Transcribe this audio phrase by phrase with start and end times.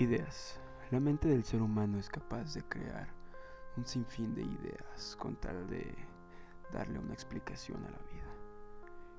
[0.00, 0.60] Ideas.
[0.92, 3.08] La mente del ser humano es capaz de crear
[3.76, 5.92] un sinfín de ideas con tal de
[6.72, 8.32] darle una explicación a la vida.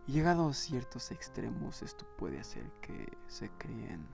[0.07, 4.07] Y llegado a ciertos extremos, esto puede hacer que se creen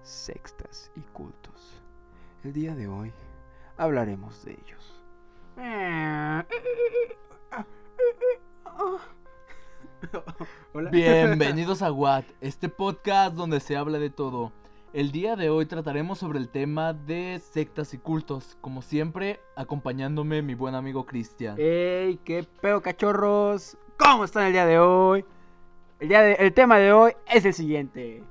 [0.00, 1.82] sextas y cultos.
[2.44, 3.12] El día de hoy
[3.76, 5.02] hablaremos de ellos.
[10.72, 10.90] Hola.
[10.90, 14.50] Bienvenidos a Watt, este podcast donde se habla de todo.
[14.92, 20.42] El día de hoy trataremos sobre el tema de sectas y cultos, como siempre, acompañándome
[20.42, 21.54] mi buen amigo Cristian.
[21.58, 22.18] ¡Ey!
[22.24, 23.78] ¿Qué pedo, cachorros?
[23.96, 25.24] ¿Cómo están el día de hoy?
[26.00, 28.24] El, día de- el tema de hoy es el siguiente.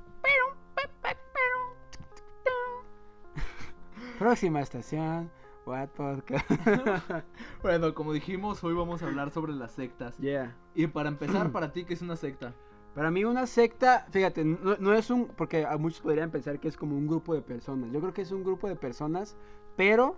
[4.20, 5.32] Próxima estación,
[5.66, 6.50] What Podcast.
[7.62, 10.18] Bueno, como dijimos, hoy vamos a hablar sobre las sectas.
[10.18, 10.58] yeah.
[10.76, 12.54] Y para empezar, para ti, ¿qué es una secta?
[12.96, 16.68] Para mí una secta, fíjate, no, no es un, porque a muchos podrían pensar que
[16.68, 17.92] es como un grupo de personas.
[17.92, 19.38] Yo creo que es un grupo de personas,
[19.78, 20.18] pero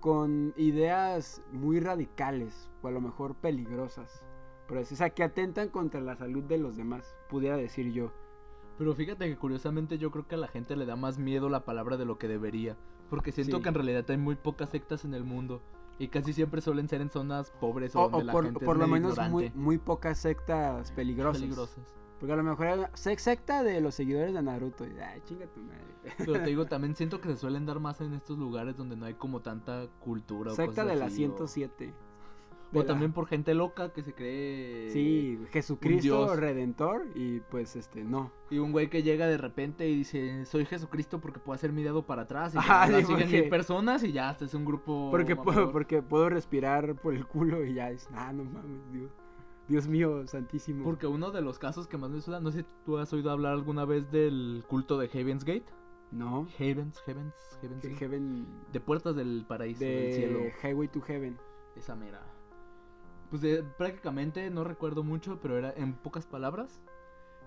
[0.00, 4.22] con ideas muy radicales o a lo mejor peligrosas.
[4.68, 8.12] Por eso, o sea, que atentan contra la salud de los demás, pudiera decir yo.
[8.78, 11.64] Pero fíjate que curiosamente yo creo que a la gente le da más miedo la
[11.64, 12.76] palabra de lo que debería.
[13.10, 13.62] Porque siento Sí.
[13.64, 15.60] que en realidad hay muy pocas sectas en el mundo.
[15.98, 18.64] Y casi siempre suelen ser en zonas pobres o, O, donde o la por, gente
[18.64, 21.42] por es lo menos muy, muy pocas sectas peligrosas.
[21.42, 21.94] peligrosas.
[22.20, 24.86] Porque a lo mejor sec- secta de los seguidores de Naruto.
[24.86, 25.80] Y, ay, chinga tu madre.
[26.18, 29.06] Pero te digo, también siento que se suelen dar más en estos lugares donde no
[29.06, 31.94] hay como tanta cultura secta de la así, o- 107.
[32.72, 34.90] O, la- también por gente loca que se cree...
[34.90, 36.36] Sí, Jesucristo.
[36.36, 38.30] Redentor y pues este, no.
[38.48, 41.82] Y un güey que llega de repente y dice, soy Jesucristo porque puedo hacer mi
[41.82, 42.54] dedo para atrás.
[42.54, 45.72] Y ahora sí, siguen porque- mil personas y ya, este es un grupo Porque, puedo,
[45.72, 49.10] porque puedo respirar por el culo y ya es, ah, no mames, Dios.
[49.70, 50.84] Dios mío, santísimo.
[50.84, 53.30] Porque uno de los casos que más me suena, no sé si tú has oído
[53.30, 55.66] hablar alguna vez del culto de Heaven's Gate.
[56.10, 57.96] No, Heavens, Heavens, Heaven's Gate.
[57.96, 60.38] Heaven, De puertas del paraíso, del cielo.
[60.40, 61.38] de Highway to Heaven.
[61.76, 62.20] Esa mera.
[63.30, 66.80] Pues de- prácticamente no recuerdo mucho, pero era en pocas palabras.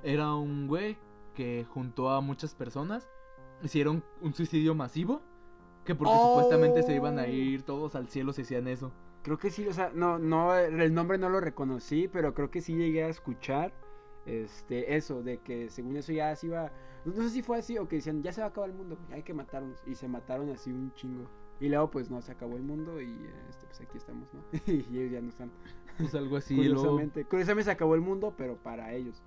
[0.02, 0.97] Era un güey
[1.36, 3.09] que juntó a muchas personas.
[3.62, 5.22] Hicieron un suicidio masivo.
[5.84, 6.36] Que porque Oh.
[6.38, 8.94] supuestamente se iban a ir todos al cielo si hacían eso.
[9.23, 12.61] Creo que sí, o sea, no, no, el nombre no lo reconocí, pero creo que
[12.61, 13.73] sí llegué a escuchar
[14.25, 16.72] este, eso, de que según eso ya se iba,
[17.06, 18.97] no sé si fue así o que decían, ya se va a acabar el mundo,
[19.11, 21.29] hay que matarnos, y se mataron así un chingo.
[21.59, 23.13] Y luego pues no, se acabó el mundo y
[23.50, 24.41] este, pues aquí estamos, ¿no?
[24.73, 25.51] y ellos ya no están.
[25.97, 26.55] Pues algo así.
[26.55, 29.22] y luego, curiosamente, curiosamente se acabó el mundo, pero para ellos,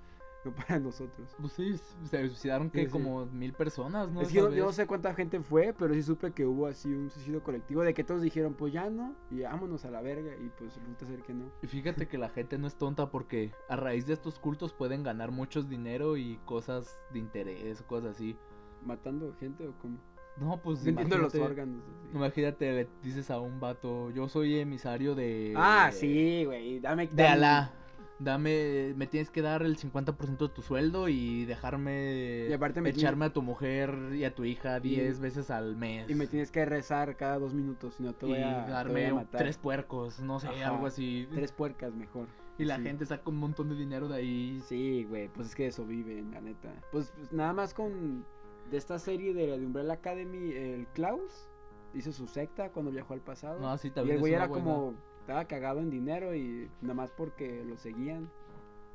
[0.46, 1.34] no para nosotros.
[1.40, 2.92] pues sí, se suicidaron que Sí, sí.
[2.92, 4.22] como mil personas, ¿no?
[4.22, 6.88] es que yo, yo no sé cuánta gente fue, pero sí supe que hubo así
[6.92, 10.32] un suicidio colectivo de que todos dijeron, pues ya no, y vámonos a la verga,
[10.36, 11.50] y pues resulta ser que no.
[11.62, 15.02] Y fíjate que la gente no es tonta porque a raíz de estos cultos pueden
[15.02, 18.36] ganar muchos dinero y cosas de interés, cosas así.
[18.84, 19.98] ¿Matando gente o cómo?
[20.38, 21.82] No, pues Vendiendo los imagínate- órganos.
[22.12, 25.54] Imagínate, le dices a un vato, yo soy emisario de...
[25.56, 26.78] Ah, sí, güey.
[26.80, 27.06] Dame.
[27.06, 27.72] De dame- Alá.
[28.19, 32.88] Dame, me tienes que dar el 50% de tu sueldo y dejarme Y aparte me
[32.91, 36.09] echarme a tu mujer y a tu hija Y- 10 veces al mes.
[36.09, 38.60] Y me tienes que rezar cada dos minutos, si no te y voy a, te
[38.62, 39.38] voy darme a un- matar.
[39.43, 41.28] tres puercos, no sé, Ajá, algo así.
[41.34, 42.28] Tres puercas mejor.
[42.59, 42.84] y la sí.
[42.84, 44.60] gente saca un montón de dinero de ahí.
[44.65, 46.72] Sí, güey, pues es que eso viven, la neta.
[46.93, 48.25] Pues, pues nada más con.
[48.71, 51.50] De esta serie de, de Umbrella Academy, el Klaus
[51.94, 53.60] hizo su secta cuando viajó al pasado.
[53.60, 54.94] No, sí, y también el es güey era buena- como.
[55.26, 58.31] Estaba cagado en dinero y nada más porque lo seguían.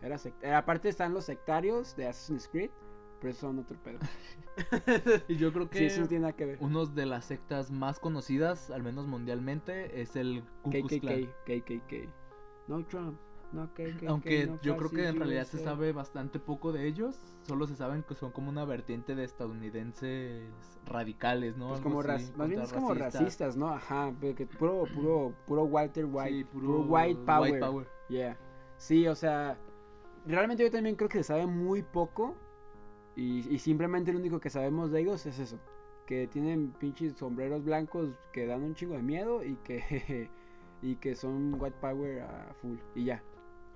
[0.02, 2.70] Era secta- eh, Aparte están los sectarios de Assassin's Creed,
[3.20, 4.00] pero eso son otro pedo.
[5.28, 6.58] Y yo creo que Sí, eso no tiene nada que ver.
[6.62, 10.70] uno de las sectas más conocidas, al menos mundialmente, es el Ku.
[10.72, 12.10] KKK, KKK.
[12.70, 13.20] No Trump,
[13.52, 13.70] no.
[14.08, 17.76] Aunque no yo creo que en realidad se sabe bastante poco de ellos, solo se
[17.76, 20.44] saben que son como una vertiente de estadounidenses
[20.86, 21.70] radicales, ¿no?
[21.70, 23.70] Pues como así, más bien es como racistas, ¿no?
[23.70, 27.52] Ajá, porque puro, puro, puro Walter White, Sí, puro, white power.
[27.52, 27.88] white power.
[28.10, 28.38] Yeah.
[28.78, 29.58] Sí, o sea,
[30.26, 32.36] realmente yo también creo que se sabe muy poco
[33.16, 35.60] y, y simplemente lo único que sabemos de ellos es eso,
[36.06, 40.30] que tienen pinches sombreros blancos que dan un chingo de miedo y que
[40.82, 43.24] y que son white power a full y ya.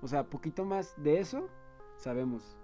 [0.02, 1.48] O sea, poquito más de eso
[1.96, 2.56] sabemos.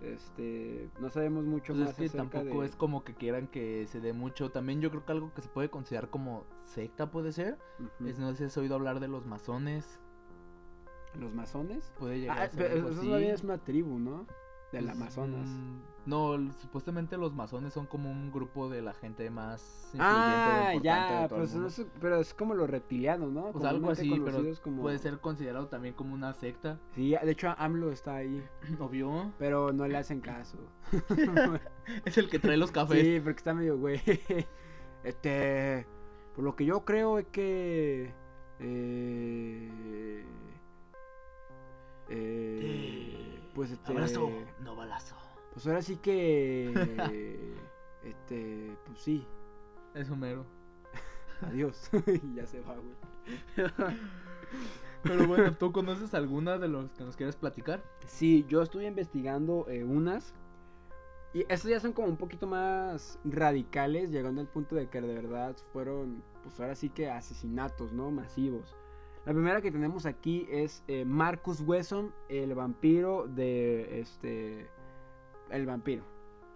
[0.00, 3.46] Este, no sabemos mucho Pues más es que acerca tampoco de- es como que quieran
[3.48, 4.50] que se dé mucho.
[4.50, 7.58] También yo creo que algo que se puede considerar como secta puede ser.
[8.06, 10.00] Es, no sé si has oído hablar de los masones.
[11.14, 11.92] los masones.
[11.98, 13.06] Puede llegar Ah, a ser pero eso así.
[13.08, 14.26] todavía es una tribu, ¿no?
[14.72, 15.48] Del Pues, Amazonas.
[15.48, 21.24] mm, no, supuestamente los masones son como un grupo de la gente más Ah, ya,
[21.24, 23.46] el pues no sé, pero es como los reptilianos, ¿no?
[23.52, 24.82] O sea, algo así, pero como...
[24.82, 26.78] puede ser considerado también como una secta.
[26.94, 28.42] Sí, de hecho AMLO está ahí,
[28.78, 29.32] Obvio.
[29.38, 30.58] pero no le hacen caso.
[32.04, 33.00] Es el que trae los cafés.
[33.00, 34.00] Sí, porque está medio güey.
[35.02, 35.86] Este,
[36.34, 38.12] por lo que yo creo es que
[38.58, 40.24] eh,
[42.10, 42.69] eh,
[43.60, 44.30] pues este Abrazo,
[44.60, 45.14] no balazo.
[45.52, 46.72] pues ahora sí que
[48.02, 49.26] este, pues sí,
[49.92, 50.46] Es Homero.
[51.42, 51.90] adiós.
[52.06, 52.96] y ya se va, güey.
[55.02, 57.84] Pero bueno, ¿tú conoces alguna de los que nos quieres platicar?
[58.06, 60.32] Sí, yo estuve investigando eh, unas.
[61.34, 65.12] Y estas ya son como un poquito más radicales, llegando al punto de que de
[65.12, 68.10] verdad fueron, pues ahora sí que asesinatos, ¿no?
[68.10, 68.74] Masivos.
[69.30, 74.68] La primera que tenemos aquí es eh, Marcus Wesson, el vampiro de este.
[75.50, 76.02] El vampiro,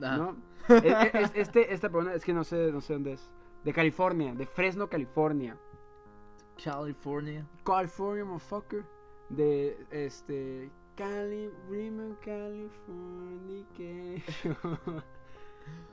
[0.00, 0.36] ¿no?
[0.68, 3.30] E- e- es- este, esta persona, es que no sé, no sé dónde es.
[3.62, 5.56] De California, de Fresno, California.
[6.64, 7.46] California.
[7.64, 8.82] California, motherfucker.
[9.28, 10.68] De este.
[10.96, 14.56] Cali, Remo, Californication.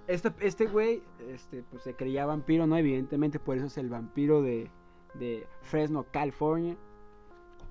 [0.08, 2.76] Este, este güey, este, pues se creía vampiro, ¿no?
[2.76, 4.70] Evidentemente, por eso es el vampiro de,
[5.14, 6.76] de Fresno, California.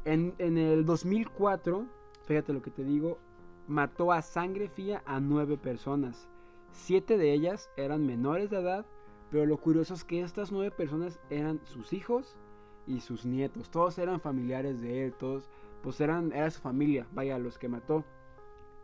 [0.04, 1.86] En, en el 2004,
[2.26, 3.18] fíjate lo que te digo,
[3.68, 6.28] mató a sangre fría a nueve personas.
[6.72, 8.86] Siete de ellas eran menores de edad,
[9.30, 12.36] pero lo curioso es que estas nueve personas eran sus hijos
[12.86, 13.70] y sus nietos.
[13.70, 15.48] Todos eran familiares de él, todos,
[15.82, 18.04] pues eran, era su familia, vaya, los que mató.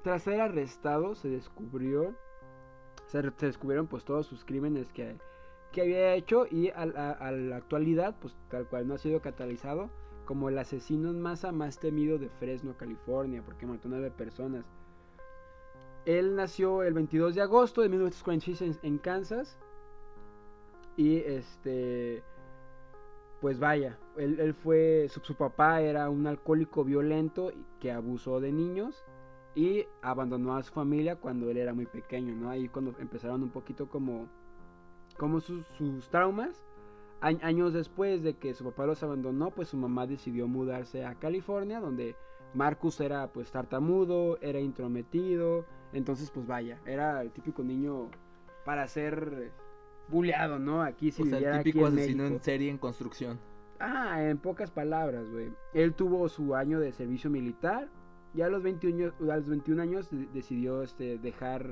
[0.03, 2.15] Tras ser arrestado, se descubrió,
[3.07, 5.17] se, se descubrieron pues todos sus crímenes que,
[5.73, 9.21] que había hecho y a, la- a la actualidad, pues tal cual no ha sido
[9.21, 9.91] catalizado
[10.25, 14.65] como el asesino en masa más temido de Fresno, California, porque mató nueve personas.
[16.07, 19.59] Él nació el 22 de agosto de 1946 en, en Kansas.
[20.97, 22.23] Y este.
[23.41, 25.07] Pues vaya, él, él fue.
[25.11, 29.05] Su, su papá era un alcohólico violento que abusó de niños.
[29.55, 32.51] Y abandonó a su familia cuando él era muy pequeño, ¿no?
[32.51, 34.29] Ahí cuando empezaron un poquito como.
[35.19, 36.63] Como sus, sus traumas.
[37.21, 41.15] A- años después de que su papá los abandonó, pues su mamá decidió mudarse a
[41.15, 42.15] California, donde
[42.55, 48.11] Marcus era pues tartamudo, era intrometido, entonces pues vaya, era el típico niño
[48.65, 49.53] para ser
[50.09, 50.83] bulleado, ¿no?
[50.83, 53.39] Aquí si o sea, el típico en asesino en serie en construcción.
[53.81, 55.53] Ah, en pocas palabras, güey.
[55.75, 57.89] Él tuvo su año de servicio militar.
[58.35, 61.67] Ya a los 21, años- a los 21 años de- decidió este, dejar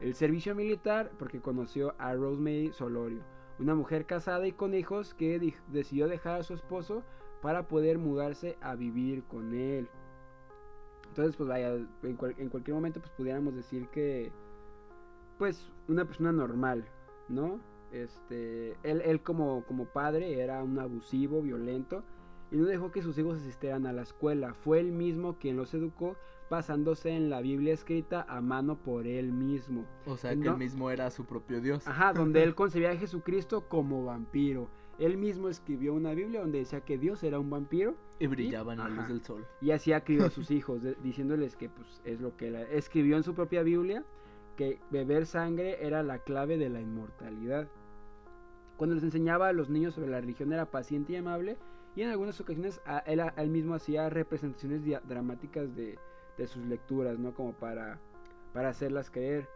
[0.00, 3.22] el servicio militar porque conoció a Rosemary Solorio,
[3.58, 7.02] una mujer casada y con hijos que di- decidió dejar a su esposo
[7.40, 9.88] para poder mudarse a vivir con él.
[11.08, 14.32] Entonces, pues vaya, en cualquier momento pues pudiéramos decir que,
[15.38, 16.84] pues, una persona normal,
[17.28, 17.60] ¿no?
[17.92, 22.02] Este, él, él como, como padre era un abusivo, violento,
[22.50, 24.54] y no dejó que sus hijos asistieran a la escuela.
[24.54, 26.16] Fue él mismo quien los educó,
[26.50, 29.84] basándose en la Biblia escrita a mano por él mismo.
[30.06, 30.52] O sea, que No.
[30.52, 31.86] él mismo era su propio dios.
[31.88, 34.68] Ajá, donde él concebía a Jesucristo como vampiro.
[34.98, 38.78] Él mismo escribió una Biblia donde decía que Dios era un vampiro Y brillaba en
[38.78, 38.94] la Ajá.
[38.94, 39.44] luz del sol.
[39.60, 42.56] y así ha criado a sus hijos, de- diciéndoles que pues es lo que él
[42.70, 44.04] escribió en su propia Biblia,
[44.56, 47.68] que beber sangre era la clave de la inmortalidad.
[48.76, 51.56] Cuando les enseñaba a los niños sobre la religión era paciente y amable,
[51.96, 55.98] y en algunas ocasiones a- él, a- él mismo hacía representaciones dramáticas de,
[56.36, 57.34] de sus lecturas, ¿no?
[57.34, 58.00] Como para,
[58.52, 59.48] para hacerlas creer.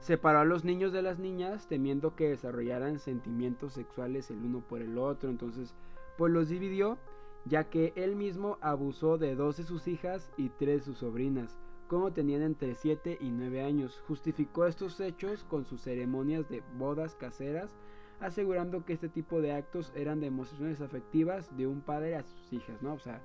[0.00, 4.82] Separó a los niños de las niñas, temiendo que desarrollaran sentimientos sexuales el uno por
[4.82, 5.74] el otro, entonces
[6.16, 6.98] pues los dividió
[7.44, 11.58] ya que él mismo abusó de dos de sus hijas y tres de sus sobrinas,
[11.86, 14.02] como tenían entre 7 y 9 años.
[14.06, 17.74] Justificó estos hechos con sus ceremonias de bodas caseras,
[18.20, 22.82] asegurando que este tipo de actos eran demostraciones afectivas de un padre a sus hijas,
[22.82, 22.94] ¿no?
[22.94, 23.22] O sea,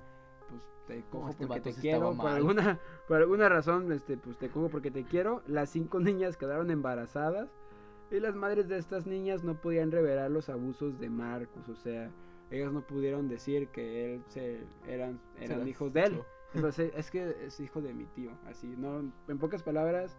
[0.86, 4.48] pues te cojo este porque te quiero, por alguna, por alguna razón, este, pues te
[4.48, 5.42] cojo porque te quiero.
[5.46, 7.48] Las cinco niñas quedaron embarazadas
[8.10, 12.10] y las madres de estas niñas no podían revelar los abusos de Marcus, o sea,
[12.50, 16.22] ellos no pudieron decir que él se eran eran hijos de él.
[16.54, 20.16] Entonces, es que es hijo de mi tío, así, no en pocas palabras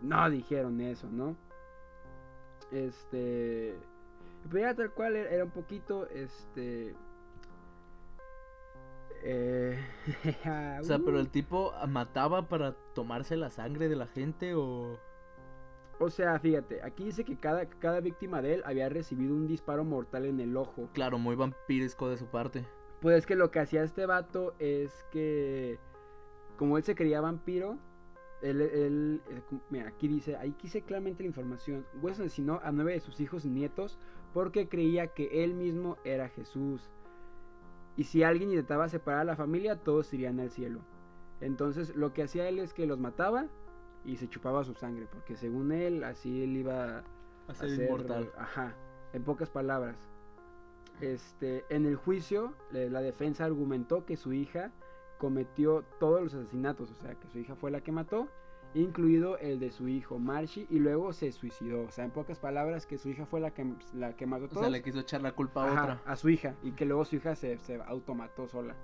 [0.00, 1.36] no dijeron eso, ¿no?
[2.70, 3.74] Este
[4.50, 6.94] pero ya tal cual era un poquito este
[9.24, 9.78] eh,
[10.80, 11.20] O sea, pero uh.
[11.20, 15.00] el tipo mataba para tomarse la sangre de la gente o...
[15.98, 19.84] O sea, fíjate, aquí dice que cada, cada víctima de él había recibido un disparo
[19.84, 20.90] mortal en el ojo.
[20.92, 22.66] Claro, muy vampiresco de su parte.
[23.00, 25.78] Pues es que lo que hacía este vato es que,
[26.56, 27.78] como él se creía vampiro,
[28.42, 31.86] él, él- él- mira, aquí dice, ahí quise claramente la información.
[32.02, 33.98] Wesson asesinó a nueve de sus hijos y nietos
[34.32, 36.90] porque creía que él mismo era Jesús.
[37.96, 40.80] Y si alguien intentaba separar a la familia, todos irían al cielo.
[41.40, 43.46] Entonces lo que hacía él es que los mataba
[44.04, 47.04] y se chupaba su sangre, porque según él, así él iba A
[47.48, 48.30] a ser inmortal.
[48.38, 48.74] Ajá,
[49.12, 49.96] en pocas palabras.
[51.00, 54.70] Este, en el juicio, le- la defensa argumentó que su hija
[55.18, 58.28] cometió todos los asesinatos, o sea, que su hija fue la que mató,
[58.74, 61.82] incluido el de su hijo Marshi, y luego se suicidó.
[61.82, 64.48] O sea, en pocas palabras, que su hija fue la que, la que mató a
[64.48, 66.02] O sea, le quiso echar la culpa a Ajá, otra.
[66.04, 68.74] a su hija, y que luego su hija se, se automató sola.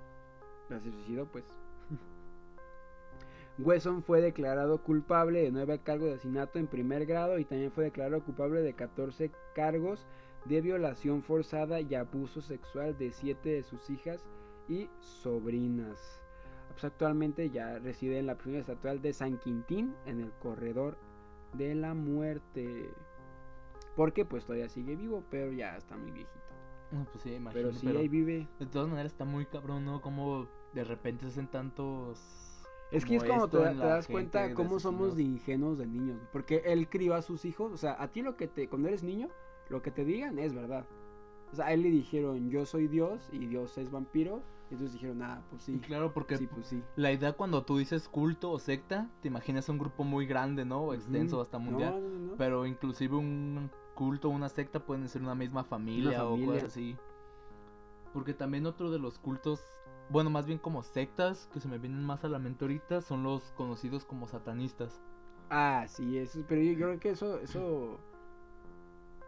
[0.69, 1.45] La se suicidó, pues.
[3.59, 7.83] Wesson fue declarado culpable de nueve cargos de asesinato en primer grado y también fue
[7.83, 10.07] declarado culpable de 14 cargos
[10.45, 14.25] de violación forzada y abuso sexual de siete de sus hijas
[14.67, 16.20] y sobrinas.
[16.81, 20.97] Pues actualmente ya reside en la prisión estatal de San Quintín, en el corredor
[21.53, 22.91] de la muerte.
[23.95, 26.39] Porque pues todavía sigue vivo, pero ya está muy viejito.
[26.91, 27.61] No, pues sí, imagino.
[27.61, 28.47] Pero sí, pero ahí vive.
[28.57, 30.01] De todas maneras está muy cabrón, ¿no?
[30.01, 32.65] Como de repente se hacen tantos...
[32.89, 36.19] Es que es como te, te das cuenta cómo somos de ingenuos de niños.
[36.31, 37.71] Porque él crió a sus hijos.
[37.71, 38.67] O sea, a ti lo que te.
[38.67, 39.29] Cuando eres niño,
[39.69, 40.87] lo que te digan es verdad.
[41.51, 44.41] O sea, a él le dijeron, yo soy Dios y Dios es vampiro.
[44.69, 45.79] Y entonces dijeron, ah, pues Y sí.
[45.79, 46.81] claro, porque Sí, pues sí.
[46.95, 50.79] la idea cuando tú dices culto o secta, te imaginas un grupo muy grande, ¿no?
[50.81, 51.41] O extenso, Ujú.
[51.43, 52.01] hasta mundial.
[52.01, 52.35] No, no, no.
[52.37, 56.53] Pero inclusive un culto o una secta pueden ser una misma familia, o familia.
[56.53, 56.95] cosas así.
[58.13, 59.61] Porque también otro de los cultos,
[60.09, 63.23] bueno, más bien como sectas que se me vienen más a la mente ahorita son
[63.23, 65.01] los conocidos como satanistas.
[65.49, 66.39] Ah, sí, eso.
[66.47, 67.39] Pero yo creo que eso.
[67.41, 67.99] eso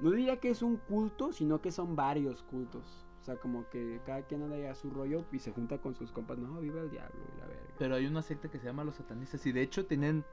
[0.04, 3.06] no diría que es un culto, sino que son varios cultos.
[3.22, 5.96] O sea, como que cada quien anda ya a su rollo y se junta con
[5.96, 6.38] sus compas.
[6.38, 7.74] No, viva el diablo y la verga.
[7.80, 10.26] Pero hay una secta que se llama los satanistas y de hecho tienen...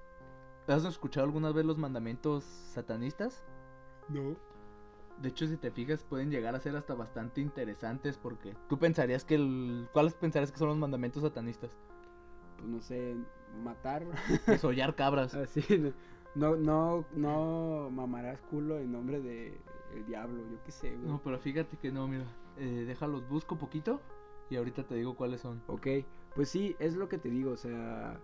[0.67, 3.45] ¿Has escuchado alguna vez los mandamientos satanistas?
[4.09, 4.35] No.
[5.23, 9.25] De hecho, si te fijas, pueden llegar a ser hasta bastante interesantes porque tú pensarías
[9.25, 9.89] que el...
[9.93, 11.79] ¿Cuáles pensarías que son los mandamientos satanistas?
[12.57, 13.15] Pues no sé,
[13.63, 14.05] matar.
[14.49, 15.33] Desollar cabras.
[15.37, 15.93] Así, no,
[16.35, 19.61] no, no mamarás culo en nombre de
[19.95, 21.09] el diablo, yo qué sé, güey.
[21.09, 22.25] No, pero fíjate que no, mira.
[22.57, 24.01] Eh, déjalos, busco poquito
[24.49, 25.63] y ahorita te digo cuáles son.
[25.67, 25.87] Ok,
[26.35, 28.21] pues sí, es lo que te digo, o sea...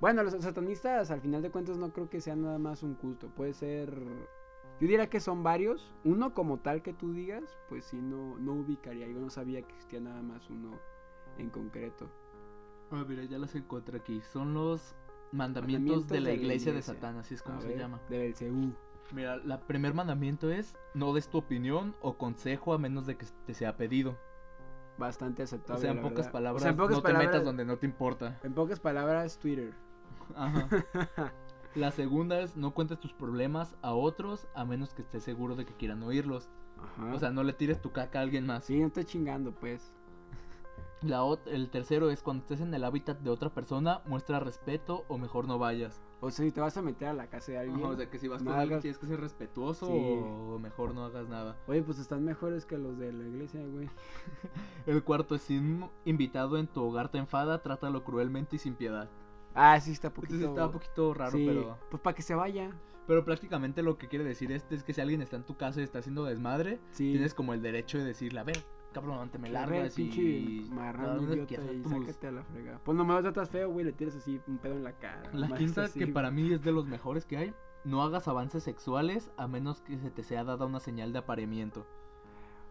[0.00, 3.28] Bueno, los satanistas al final de cuentas no creo que sea nada más un culto,
[3.28, 3.92] puede ser...
[4.80, 8.52] Yo diría que son varios, uno como tal que tú digas, pues sí, no, no
[8.52, 10.70] ubicaría, yo no sabía que existía nada más uno
[11.36, 12.08] en concreto.
[12.92, 14.20] Ah, mira, ya las encontré aquí.
[14.32, 14.94] Son los
[15.32, 18.00] mandamientos, de la iglesia, de Satán, así es como A se ver, llama.
[18.08, 18.72] De Belcebú.
[19.12, 23.26] Mira, el primer mandamiento es no des tu opinión o consejo a menos de que
[23.46, 24.18] te sea pedido.
[24.98, 25.80] Bastante O aceptable.
[25.80, 26.32] sea, en pocas verdad.
[26.32, 28.38] palabras, O sea, en pocas no palabras, te metas donde no te importa.
[28.42, 29.72] En pocas palabras, Twitter.
[30.34, 30.68] Ajá.
[31.74, 35.64] La segunda es no cuentes tus problemas a otros a menos que estés seguro de
[35.64, 36.48] que quieran oírlos.
[36.82, 37.14] Ajá.
[37.14, 38.64] O sea, no le tires tu caca a alguien más.
[38.64, 39.92] sí, no chingando, pues.
[41.02, 45.16] La el tercero es cuando estés en el hábitat de otra persona, muestra respeto o
[45.16, 46.02] mejor no vayas.
[46.20, 47.78] O sea, si te vas a meter a la casa de alguien.
[47.78, 49.92] Ajá, o sea, que si vas no con alguien hagas- tienes que ser respetuoso Sí.
[49.94, 51.56] o mejor no hagas nada.
[51.68, 53.88] Oye, pues están mejores que los de la iglesia, güey.
[54.86, 58.74] El cuarto es si un invitado en tu hogar te enfada, trátalo cruelmente y sin
[58.74, 59.08] piedad.
[59.54, 60.38] Ah, sí, está Este poquito.
[60.38, 61.78] sí está poquito raro, Sí, pero...
[61.90, 62.70] Pues para que se vaya.
[63.06, 65.80] Pero prácticamente lo que quiere decir este es que si alguien está en tu casa
[65.80, 68.58] y está haciendo desmadre, tienes como el derecho de decirle, a ver,
[69.00, 70.68] cabrón, te me largas pinche y...
[70.70, 72.80] marrano no, idiota, y sácate a la fregada.
[72.84, 75.22] Pues no me tratas feo, güey, le tiras así un pedo en la cara.
[75.32, 76.14] La nomás quinta, así, que güey.
[76.14, 79.98] para mí es de los mejores que hay, no hagas avances sexuales a menos que
[79.98, 81.86] se te sea dada una señal de apareamiento.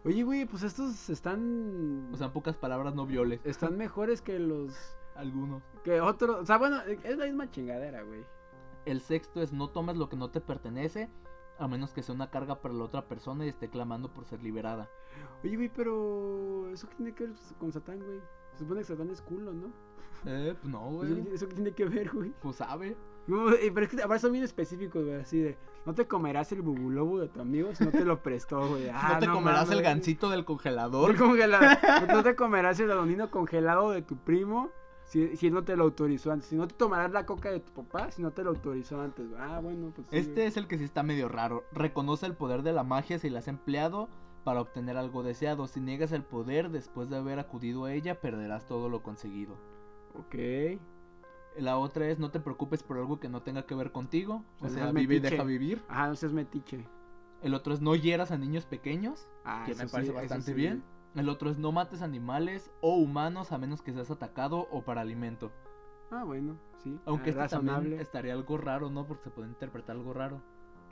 [0.04, 2.10] Oye, güey, pues estos están...
[2.12, 3.40] O sea, en pocas palabras, no violes.
[3.44, 4.96] Están mejores que los...
[5.16, 5.62] Algunos.
[5.82, 6.40] Que otros...
[6.42, 8.24] O sea, bueno, es la misma chingadera, güey.
[8.84, 11.10] El sexto es no tomes lo que no te pertenece
[11.58, 14.42] a menos que sea una carga para la otra persona y esté clamando por ser
[14.42, 14.88] liberada.
[15.42, 16.68] Oye, güey, pero...
[16.72, 18.20] ¿Eso qué tiene que ver con Satán, güey?
[18.52, 19.72] Se supone que Satán es culo, ¿no?
[20.26, 21.34] Eh, pues no, ¿Eso, güey.
[21.34, 22.32] ¿Eso qué tiene que ver, güey?
[22.40, 22.96] Pues sabe.
[23.26, 25.58] No, eh, pero es que ahora son bien específicos, güey, así de...
[25.86, 28.88] No te comerás el bubulobo de tu amigo si no te lo prestó, güey.
[28.92, 31.14] Ah, no te comerás el gancito del congelador.
[31.14, 34.70] No, congela- no te comerás el alonino congelado de tu primo
[35.08, 36.48] si, si él no te lo autorizó antes.
[36.48, 39.26] Si no te tomarás la coca de tu papá si no te lo autorizó antes.
[39.38, 41.64] Ah, bueno, pues Este es el que sí está medio raro.
[41.72, 44.08] Reconoce el poder de la magia si la has empleado
[44.44, 45.66] para obtener algo deseado.
[45.66, 49.56] Si niegas el poder después de haber acudido a ella, perderás todo lo conseguido.
[50.14, 50.34] Ok.
[51.58, 54.44] La otra es no te preocupes por algo que no tenga que ver contigo.
[54.60, 55.82] O No sea, seas vive y deja vivir.
[55.88, 56.86] Ajá, no seas metiche.
[57.42, 60.54] El otro es no hieras a niños pequeños, Ah, que me parece bastante sí.
[60.54, 60.82] bien.
[61.14, 65.00] El otro es no mates animales o humanos a menos que seas atacado o para
[65.00, 65.50] alimento.
[66.10, 66.98] Ah, bueno, sí.
[67.06, 69.06] Aunque ah, este también estaría algo raro, ¿no?
[69.06, 70.40] Porque se puede interpretar algo raro.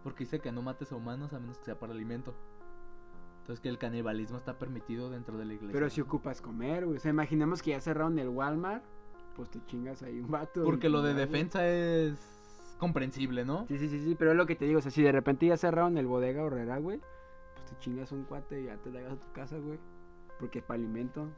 [0.03, 2.35] Porque dice que no mates a humanos a menos que sea para alimento.
[3.41, 5.73] Entonces que el canibalismo está permitido dentro de la iglesia.
[5.73, 6.97] Pero si ocupas comer, güey.
[6.97, 8.85] O sea, imaginemos que ya cerraron el Walmart,
[9.37, 10.65] pues te chingas ahí un vato.
[10.65, 12.19] Porque lo de defensa es
[12.79, 13.67] comprensible, ¿no?
[13.69, 14.81] Sí, sí, sí, sí, pero es lo que te digo.
[14.81, 17.01] O sea, si de repente ya cerraron el bodega horrera, güey,
[17.55, 19.79] pues te chingas un cuate y ya te llegas a tu casa, güey.
[20.39, 21.29] Porque es para alimento.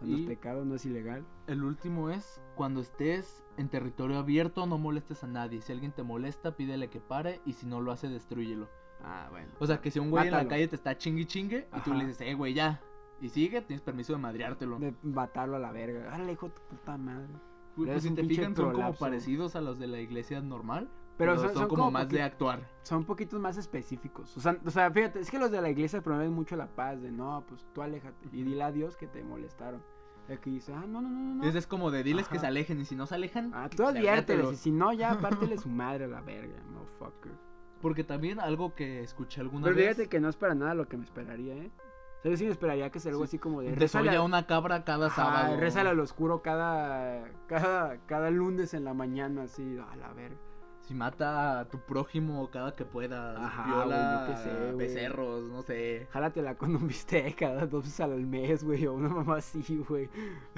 [0.00, 1.24] No es Y- pecado, no es ilegal.
[1.46, 5.62] El último es cuando estés en territorio abierto no molestes a nadie.
[5.62, 8.68] Si alguien te molesta, pídele que pare y si no lo hace, destrúyelo.
[9.02, 9.48] Ah, bueno.
[9.58, 10.50] O sea, que si un güey en la Mátalo.
[10.50, 12.80] calle te está chingue chingue y tú le dices, eh, güey, ya.
[13.22, 14.78] Y sigue, tienes permiso de madreártelo.
[14.78, 16.14] De matarlo a la verga.
[16.14, 17.32] Árale, hijo de puta madre.
[17.78, 20.90] Eres pues si te fijan, son como parecidos a los de la iglesia normal.
[21.18, 22.60] Pero Pero, son- son, son como, como más de actuar.
[22.82, 24.36] Son un poquito más específicos.
[24.36, 27.00] O sea, o sea, fíjate, es que los de la iglesia promueven mucho la paz.
[27.00, 28.28] De no, pues tú aléjate.
[28.32, 29.82] Y dile a Dios que te molestaron.
[30.28, 31.44] Y aquí dice, ah, no, no, no, no.
[31.44, 32.42] Ese es como de diles que Ajá.
[32.42, 34.52] se alejen y si no se alejan, Ah, tú adviérteles.
[34.52, 37.32] Y si no, ya pártele su madre a la verga, motherfucker.
[37.80, 39.88] Porque también algo que escuché alguna Pero vez.
[39.96, 41.70] fíjate que no es para nada lo que me esperaría, ¿eh?
[42.18, 43.30] O sea, yo sí me esperaría que sea algo Sí.
[43.30, 43.74] así como de...
[43.74, 45.56] Rézale a- una cabra cada Ajá, sábado.
[45.60, 50.36] rézale al oscuro cada, cada, cada lunes en la mañana, así, a la verga.
[50.86, 53.44] Si mata a tu prójimo cada que pueda.
[53.44, 54.76] Ajá, viola güey, yo qué sé, güey.
[54.76, 56.06] becerros, no sé.
[56.12, 60.08] Jálatela con un bistec cada dos veces al mes, güey, o una mamá así, güey.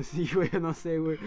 [0.02, 1.18] Sí, güey, no sé, güey.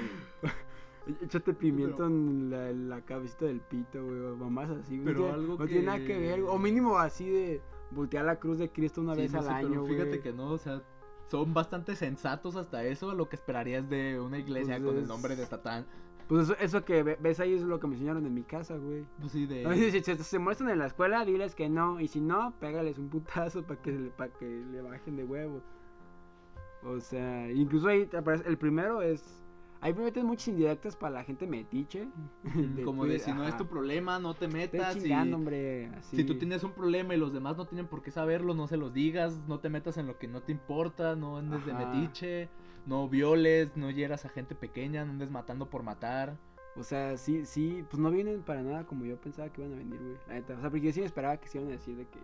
[1.22, 5.00] Échate pimiento Pero- en la, en la cabecita del pito, güey, mamás así.
[5.00, 5.06] güey.
[5.16, 8.36] Pero no tiene, algo no tiene nada que ver, o mínimo así de voltear la
[8.38, 9.96] cruz de Cristo una Sí, vez no al sé, año, pero güey.
[9.96, 10.82] fíjate que no, o sea,
[11.30, 15.08] son bastante sensatos hasta eso, lo que esperarías de una iglesia Pues con es- el
[15.08, 15.88] nombre de Satán.
[16.32, 18.78] Pues eso, eso que ve- ves ahí es lo que me enseñaron en mi casa,
[18.78, 19.04] güey.
[19.20, 19.92] Pues sí, de...
[19.92, 22.00] Si se, se muestran en la escuela, diles que no.
[22.00, 25.62] Y si no, pégales un putazo para que, le- pa' que le bajen de huevo.
[26.84, 28.48] O sea, incluso ahí te aparece.
[28.48, 29.44] El primero es.
[29.82, 32.08] Ahí me meten muchas indirectas para la gente metiche.
[32.44, 34.96] Mm, como de si no es tu problema, no te metas.
[34.96, 35.88] y- chingando, hombre.
[35.98, 36.16] Así.
[36.16, 38.78] Si tú tienes un problema y los demás no tienen por qué saberlo, no se
[38.78, 42.50] los digas, no te metas en lo que no te importa, no andes de metiche,
[42.86, 46.36] no violes, no hieras a gente pequeña, no andes matando por matar.
[46.76, 47.84] O sea, sí, sí.
[47.90, 50.18] Pues no vienen para nada como yo pensaba que iban a venir, güey.
[50.28, 50.54] La neta.
[50.58, 52.20] O sea, porque yo sí me esperaba que se iban a decir de que.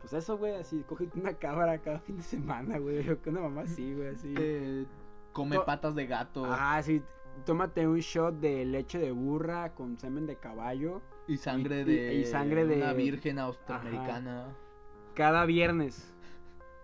[0.00, 3.08] Pues eso, güey, así, cógete una cámara cada fin de semana, güey.
[3.10, 4.32] O que una mamá así, güey, así.
[4.34, 4.86] Te
[5.32, 7.02] come To- patas de gato Ah, sí.
[7.44, 12.14] Tómate un shot de leche de burra con semen de caballo y sangre y- de,
[12.14, 14.48] y sangre de- una virgen austroamericana
[15.14, 16.12] cada viernes.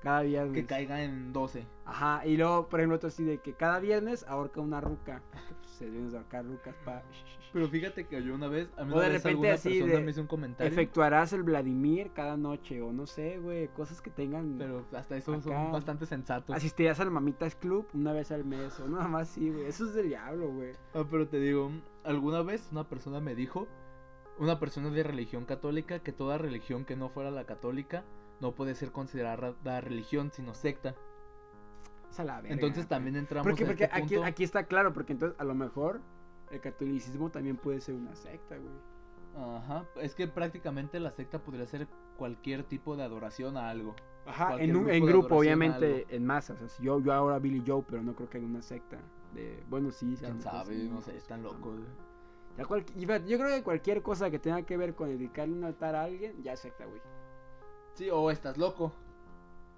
[0.07, 0.53] Cada viernes.
[0.55, 1.67] que caiga en 12.
[1.85, 5.21] Ajá, y luego, por ejemplo, otro así de que cada viernes ahorca una ruca.
[5.79, 7.03] Se deben de ahorcar rucas pa.
[7.53, 9.93] Pero fíjate que yo una vez, a mí O una de vez repente así persona
[9.99, 14.01] de- me hizo un comentario, Efectuarás el Vladimir cada noche, o no sé, güey, cosas
[14.01, 14.57] que tengan.
[14.59, 15.43] pero hasta eso Acá.
[15.43, 16.55] son bastante sensatos.
[16.55, 19.67] Asistirás al Mamitas Club una vez al mes, o nada más sí, güey.
[19.67, 20.73] Eso es del diablo, güey.
[20.95, 21.71] Ah, pero te digo,
[22.05, 23.67] alguna vez una persona me dijo,
[24.39, 28.05] una persona de religión católica, que toda religión que no fuera la católica
[28.41, 30.95] no puede ser considerada religión, sino secta.
[32.19, 34.25] A la verga, Entonces también entramos Porque, a porque este aquí, punto.
[34.25, 36.01] aquí está claro, porque entonces a lo mejor
[36.51, 38.73] el catolicismo también puede ser una secta, güey.
[39.37, 43.95] Ajá, es que prácticamente la secta podría ser cualquier tipo de adoración a algo.
[44.25, 46.55] Ajá, en, un, grupo en a obviamente, en masa.
[46.55, 48.97] O sea, si yo, yo ahora Billy Joe, pero no creo que haya una secta.
[49.35, 51.81] De, bueno, sí, a Quién sabe, sí, no sé, están locos.
[52.57, 52.87] Ya cual-
[53.27, 56.43] yo creo que cualquier cosa que tenga que ver con dedicarle un altar a alguien,
[56.43, 57.03] ya es secta, güey.
[57.97, 58.93] Sí, o estás loco.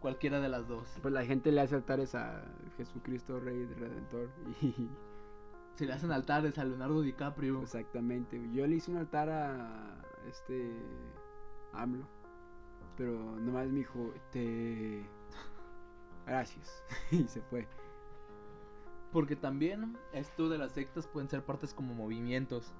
[0.01, 0.89] Cualquiera de las dos.
[1.01, 2.45] Pues la gente le hace altares a
[2.77, 4.29] Jesucristo, Rey Redentor.
[4.61, 4.89] Y
[5.77, 7.63] Si le hacen altares a Leonardo DiCaprio.
[7.63, 8.41] exactamente.
[8.53, 10.73] Yo le hice un altar a este
[11.73, 12.09] AMLO.
[12.97, 15.07] Pero nomás me dijo, te.
[16.27, 16.83] Gracias.
[17.13, 17.69] y se fue.
[19.13, 22.73] Porque también esto de las sectas pueden ser partes como movimientos.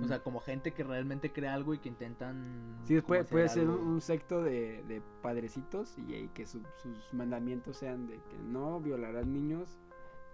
[0.00, 2.76] O sea, como gente que realmente crea algo y que intentan.
[2.84, 7.76] Sí, puede, puede ser un, un secto de, de padrecitos y, que su- sus mandamientos
[7.76, 9.78] sean de que no violarás niños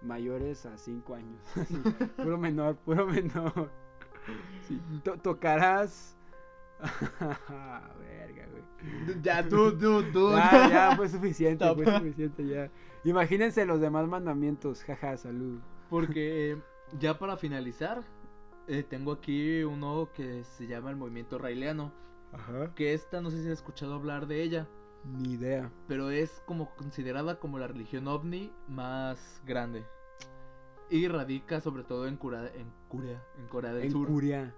[0.03, 1.41] mayores a 5 años.
[2.17, 3.71] Puro menor, puro menor.
[4.67, 6.17] Sí, to- tocarás.
[7.99, 9.21] Verga, güey.
[9.23, 10.31] Ya, tú, tú, tú.
[10.33, 11.83] Ya, ya, fue suficiente, Stop.
[11.83, 12.71] fue suficiente ya.
[13.05, 15.59] Imagínense los demás mandamientos, jaja, salud.
[15.91, 16.57] Porque eh,
[16.99, 18.03] ya para finalizar,
[18.69, 21.93] eh, tengo aquí uno que se llama el movimiento raeliano.
[22.33, 22.75] Ajá.
[22.75, 24.69] Que esta, no sé si has escuchado hablar de ella.
[25.05, 25.71] Ni idea.
[25.87, 29.85] pero es como considerada como la religión ovni más grande.
[30.91, 34.09] Y radica sobre todo en Corea, en Corea, en Corea del En Sur.
[34.09, 34.55] Curia.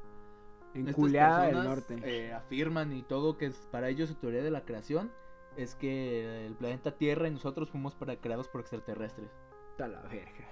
[0.74, 1.98] En Estas del Norte.
[2.04, 5.10] eh, afirman y todo que es, para ellos su teoría de la creación
[5.56, 9.30] es que el planeta Tierra y nosotros fuimos para, creados por extraterrestres.
[9.72, 10.48] Está la verga.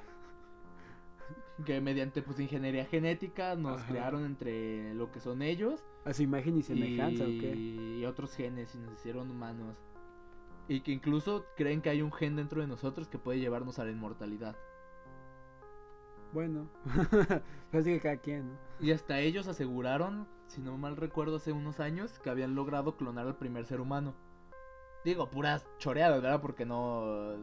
[1.64, 3.90] Que mediante pues ingeniería genética nos Ajá.
[3.90, 7.40] crearon entre lo que son ellos A su imagen y semejanza, ¿o y...
[7.40, 7.56] qué?
[7.56, 9.76] y otros genes y nos hicieron humanos.
[10.68, 13.84] Y que incluso creen que hay un gen dentro de nosotros que puede llevarnos a
[13.84, 14.56] la inmortalidad.
[16.32, 16.68] Bueno,
[17.72, 18.58] así que cada quien, ¿no?
[18.80, 23.26] Y hasta ellos aseguraron, si no mal recuerdo, hace unos años, que habían logrado clonar
[23.26, 24.14] al primer ser humano.
[25.04, 26.40] Digo, puras choreadas, ¿verdad?
[26.42, 27.34] Porque no...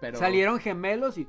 [0.00, 0.18] Pero...
[0.18, 1.26] Salieron gemelos y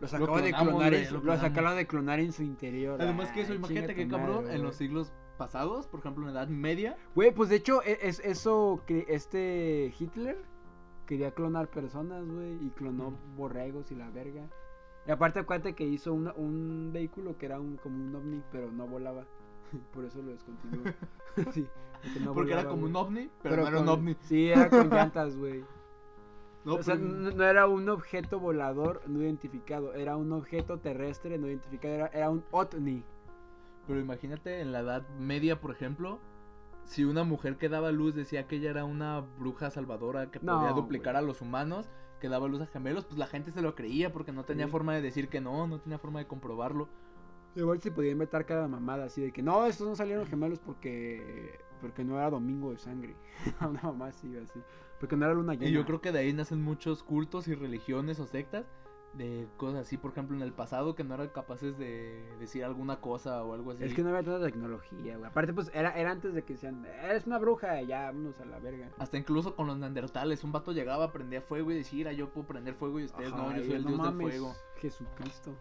[0.00, 1.50] los Lo acaban de clonar, güey, en su- lo los clonamos.
[1.50, 3.00] acaban de clonar en su interior.
[3.02, 4.62] Además que eso, Ay, imagínate chinga que tu cabrón, madre, en güey.
[4.62, 8.20] los siglos pasados, por ejemplo en la Edad Media, Güey, pues de hecho, e- es,
[8.20, 10.36] eso que este Hitler
[11.06, 14.48] quería clonar personas, güey, y clonó borregos y la verga.
[15.06, 18.70] Y aparte, acuérdate que hizo una- un vehículo que era un, como un ovni, pero
[18.70, 19.24] no volaba.
[19.92, 20.84] Por eso lo descontinuó.
[21.52, 21.66] sí,
[22.02, 24.16] porque, no porque era volaba, como un ovni, pero, no era un con- ovni.
[24.22, 25.64] Sí, era con llantas, güey.
[26.64, 31.38] No, o sea, no, no era un objeto volador no identificado, era un objeto terrestre
[31.38, 33.02] no identificado, era, era un ovni.
[33.86, 36.18] Pero imagínate en la Edad Media, por ejemplo,
[36.84, 40.58] si una mujer que daba luz decía que ella era una bruja salvadora que No,
[40.58, 41.88] podía duplicar a los humanos,
[42.20, 44.70] que daba luz a gemelos, pues la gente se lo creía porque no tenía Sí.
[44.72, 46.88] forma de decir que no, no tenía forma de comprobarlo.
[47.56, 51.58] Igual se podía inventar cada mamada así de que no, estos no salieron gemelos porque
[51.80, 53.16] porque no era domingo de sangre.
[53.60, 54.60] Una mamá así, así.
[54.98, 55.68] Porque no era luna llena.
[55.68, 58.66] Y yo creo que de ahí nacen muchos cultos y religiones o sectas
[59.14, 63.00] de cosas así, por ejemplo, en el pasado que no eran capaces de decir alguna
[63.00, 63.82] cosa o algo así.
[63.84, 65.28] Es que no había tanta tecnología, güey.
[65.28, 66.84] Aparte, pues era, era antes de que sean.
[66.84, 68.90] Eres una bruja, ya, vámonos a la verga.
[68.98, 72.46] Hasta incluso con los neandertales, un vato llegaba, prendía fuego y decía, "Ah, yo puedo
[72.46, 74.54] prender fuego y ustedes no, yo soy el no dios mames, del fuego.
[74.76, 75.56] Jesucristo.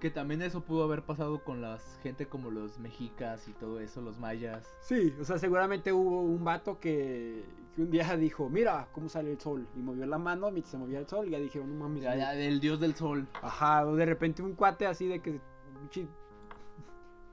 [0.00, 4.00] Que también eso pudo haber pasado con las gente como los mexicas y todo eso,
[4.00, 4.74] los mayas.
[4.80, 7.44] Sí, o sea, seguramente hubo un vato que,
[7.76, 9.68] que un día dijo, mira cómo sale el sol.
[9.76, 12.02] Y movió la mano mientras se movía el sol y ya dijeron, no mames.
[12.02, 12.20] Ya, güey".
[12.20, 13.28] ya, el dios del sol.
[13.42, 15.40] Ajá, o de repente un cuate así de que.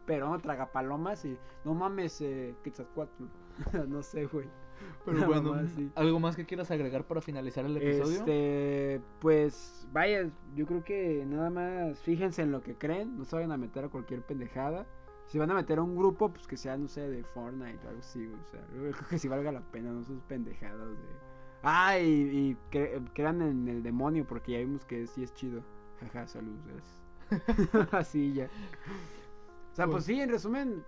[0.06, 1.38] Pero no traga palomas y.
[1.64, 3.24] No mames, eh, Quetzalcóatl.
[3.88, 4.48] no sé, güey.
[5.06, 5.70] Pero bueno, mamá.
[5.96, 8.20] ¿algo más que quieras agregar para finalizar el episodio?
[8.20, 9.02] Este.
[9.20, 9.88] Pues.
[9.94, 12.00] Vaya, yo creo que nada más.
[12.00, 13.18] Fíjense en lo que creen.
[13.18, 14.86] No se vayan a meter a cualquier pendejada.
[15.28, 17.90] Si van a meter a un grupo, pues que sea, no sé, de Fortnite o
[17.90, 18.40] algo así, güey.
[18.42, 21.28] O sea, yo creo que si valga la pena, no sus pendejadas de.
[21.64, 25.62] Ah, y, y cre- crean en el demonio, porque ya vimos que sí es chido.
[26.00, 27.88] Jaja, salud, gracias.
[27.94, 28.46] Así ya.
[28.46, 30.84] O sea, pues Pues- sí, en resumen,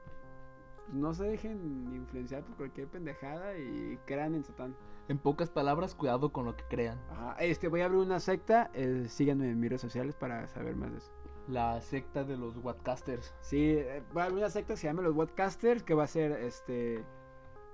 [0.93, 4.75] no se dejen influenciar por cualquier pendejada y crean en Satán.
[5.07, 6.99] En pocas palabras, cuidado con lo que crean.
[7.11, 10.75] Ajá, este, voy a abrir una secta, eh, síganme en mis redes sociales para saber
[10.75, 11.11] más de eso.
[11.47, 13.33] La secta de los Wattcasters.
[13.41, 16.07] Sí, eh, voy a abrir una secta que se llama los Wadcasters, que va a
[16.07, 17.03] ser, este,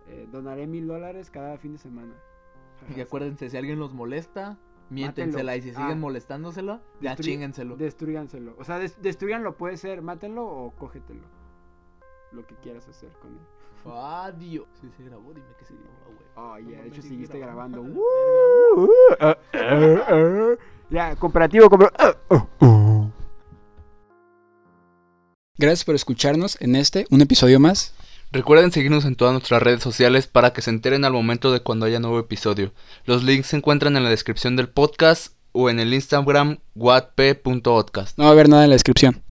[0.07, 2.13] eh, donaré mil dólares cada fin de semana.
[2.95, 4.57] Y acuérdense, si alguien los molesta,
[4.89, 5.55] miéntensela.
[5.57, 5.95] Y si siguen Ah.
[5.95, 7.75] molestándosela, ya chíngenselo.
[7.75, 8.55] Destruyanselo.
[8.57, 11.23] O sea, des- destruyanlo, puede ser, mátenlo o cógetelo.
[12.35, 13.39] Lo que quieras hacer con él.
[13.91, 14.65] Adiós.
[14.81, 16.27] Sí, se grabó, dime que se grabó, güey.
[16.35, 17.83] Oh, ya, de hecho seguiste grabando.
[20.91, 23.11] Ya, uh, uh.
[25.57, 27.95] Gracias por escucharnos en este, un episodio más.
[28.31, 31.85] Recuerden seguirnos en todas nuestras redes sociales para que se enteren al momento de cuando
[31.85, 32.71] haya nuevo episodio.
[33.05, 38.17] Los links se encuentran en la descripción del podcast o en el Instagram wattp.podcast.
[38.17, 39.23] No va a haber nada en la descripción.